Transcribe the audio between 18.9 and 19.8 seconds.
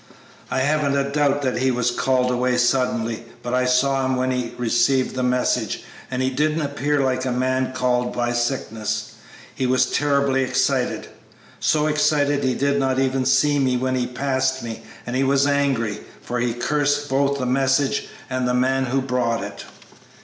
brought it."